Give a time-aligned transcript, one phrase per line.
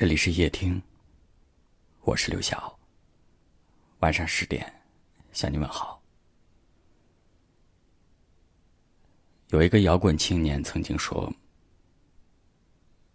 [0.00, 0.82] 这里是夜听，
[2.04, 2.74] 我是刘晓。
[3.98, 4.64] 晚上十点
[5.30, 6.02] 向你问好。
[9.48, 11.30] 有一个摇滚青年曾经说：“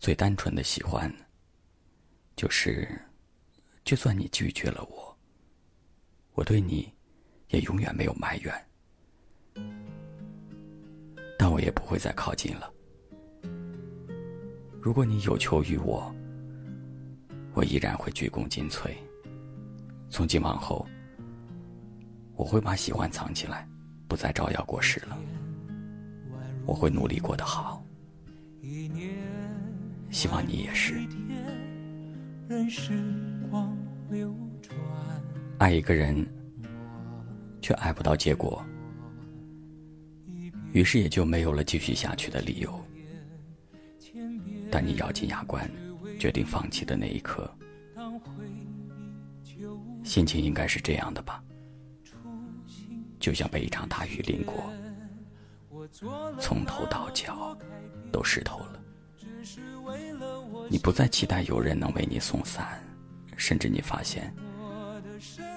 [0.00, 1.08] 最单纯的喜欢，
[2.34, 3.00] 就是
[3.84, 5.16] 就算你拒绝了我，
[6.32, 6.92] 我对你
[7.50, 8.52] 也永远没有埋怨，
[11.38, 12.74] 但我也不会再靠近了。
[14.80, 16.12] 如果你有求于我。”
[17.54, 18.90] 我依然会鞠躬尽瘁。
[20.08, 20.86] 从今往后，
[22.34, 23.68] 我会把喜欢藏起来，
[24.08, 25.18] 不再招摇过市了。
[26.64, 27.84] 我会努力过得好，
[30.10, 30.94] 希望你也是。
[35.58, 36.26] 爱一个人，
[37.60, 38.64] 却爱不到结果，
[40.72, 42.80] 于是也就没有了继续下去的理由。
[44.70, 45.68] 但你咬紧牙关。
[46.18, 47.50] 决定放弃的那一刻，
[50.04, 51.42] 心情应该是这样的吧？
[53.18, 54.72] 就像被一场大雨淋过，
[56.40, 57.56] 从头到脚
[58.10, 58.80] 都湿透了。
[60.68, 62.80] 你不再期待有人能为你送伞，
[63.36, 64.32] 甚至你发现，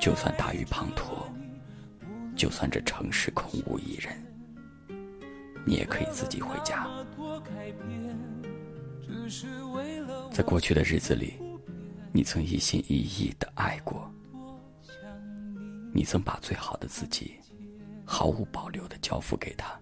[0.00, 1.26] 就算大雨滂沱，
[2.36, 4.22] 就算这城市空无一人，
[5.66, 6.86] 你也可以自己回家。
[10.32, 11.34] 在过去的日子里，
[12.12, 14.10] 你曾一心一意的爱过，
[15.92, 17.34] 你曾把最好的自己
[18.04, 19.78] 毫无保留的交付给他，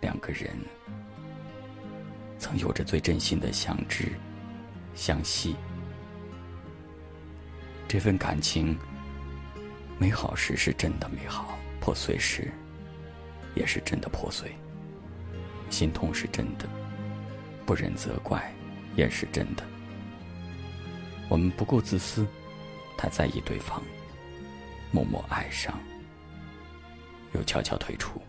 [0.00, 0.50] 两个人
[2.38, 4.12] 曾有着最真心的相知
[4.94, 5.56] 相惜。
[7.88, 8.78] 这份感情
[9.98, 12.50] 美好时是真的美好，破碎时
[13.54, 14.50] 也是真的破碎，
[15.68, 16.68] 心痛是真的，
[17.66, 18.50] 不忍责怪。
[19.00, 19.64] 也是真的，
[21.30, 22.26] 我们不够自私，
[22.98, 23.82] 太在意对方，
[24.92, 25.80] 默默爱上，
[27.32, 28.20] 又悄悄退出。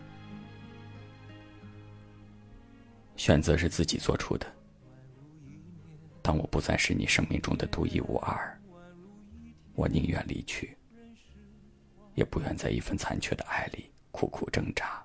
[3.18, 4.50] 选择是自己做出的。
[6.22, 8.58] 当我不再是你生命中的独一无二，
[9.74, 10.74] 我宁愿离去，
[12.14, 15.04] 也不愿在一份残缺的爱里苦苦挣扎，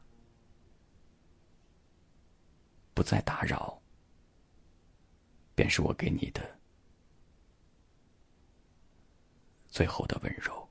[2.94, 3.78] 不再打扰。
[5.58, 6.40] 便是我给你的
[9.68, 10.70] 最后的温柔。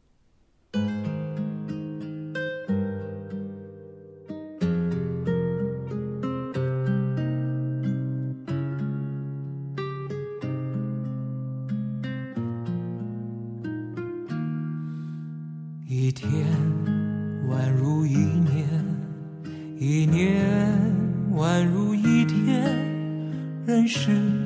[15.88, 16.30] 一天
[17.48, 18.68] 宛如一年，
[19.80, 20.48] 一年
[21.32, 22.62] 宛如一天，
[23.66, 24.45] 人世。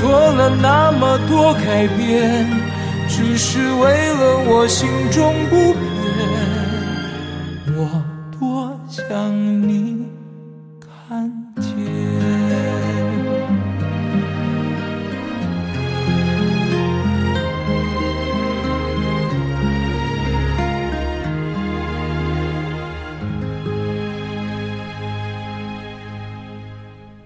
[0.00, 2.46] 做了那么多改变，
[3.08, 5.84] 只是为了我心中不变。
[7.76, 8.04] 我
[8.38, 9.34] 多想
[9.68, 10.06] 你
[10.80, 11.28] 看
[11.60, 11.66] 见。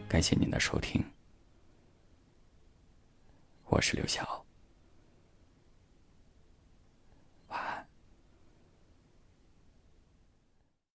[0.09, 1.05] 感谢您的收听。
[3.73, 4.52] 我是刘晓。